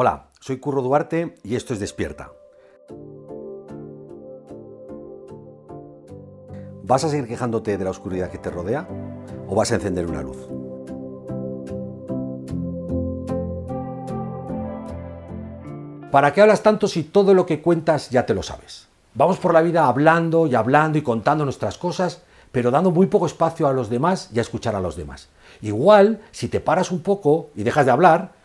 [0.00, 2.30] Hola, soy Curro Duarte y esto es Despierta.
[6.84, 8.86] ¿Vas a seguir quejándote de la oscuridad que te rodea
[9.48, 10.36] o vas a encender una luz?
[16.12, 18.86] ¿Para qué hablas tanto si todo lo que cuentas ya te lo sabes?
[19.14, 22.22] Vamos por la vida hablando y hablando y contando nuestras cosas,
[22.52, 25.28] pero dando muy poco espacio a los demás y a escuchar a los demás.
[25.60, 28.37] Igual, si te paras un poco y dejas de hablar,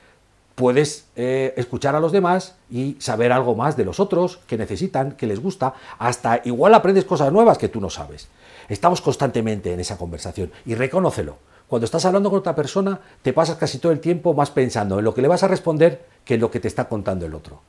[0.55, 5.13] puedes eh, escuchar a los demás y saber algo más de los otros, que necesitan,
[5.13, 8.27] que les gusta, hasta igual aprendes cosas nuevas que tú no sabes.
[8.69, 11.37] Estamos constantemente en esa conversación y reconócelo.
[11.67, 15.05] Cuando estás hablando con otra persona, te pasas casi todo el tiempo más pensando en
[15.05, 17.61] lo que le vas a responder que en lo que te está contando el otro.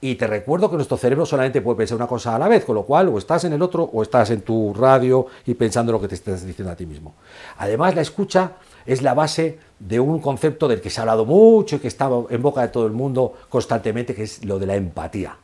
[0.00, 2.76] Y te recuerdo que nuestro cerebro solamente puede pensar una cosa a la vez, con
[2.76, 6.00] lo cual o estás en el otro o estás en tu radio y pensando lo
[6.00, 7.14] que te estás diciendo a ti mismo.
[7.56, 8.52] Además, la escucha
[8.86, 12.10] es la base de un concepto del que se ha hablado mucho y que está
[12.30, 15.36] en boca de todo el mundo constantemente, que es lo de la empatía.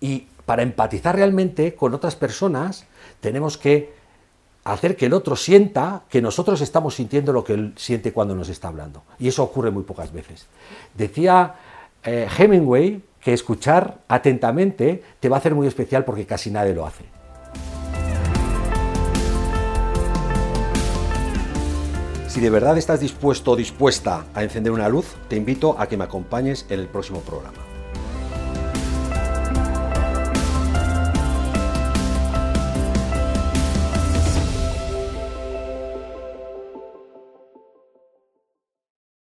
[0.00, 2.86] Y para empatizar realmente con otras personas,
[3.20, 3.92] tenemos que
[4.64, 8.48] hacer que el otro sienta que nosotros estamos sintiendo lo que él siente cuando nos
[8.48, 9.02] está hablando.
[9.18, 10.46] Y eso ocurre muy pocas veces.
[10.94, 11.54] Decía
[12.04, 16.86] eh, Hemingway que escuchar atentamente te va a hacer muy especial porque casi nadie lo
[16.86, 17.04] hace.
[22.30, 25.96] Si de verdad estás dispuesto o dispuesta a encender una luz, te invito a que
[25.96, 27.69] me acompañes en el próximo programa.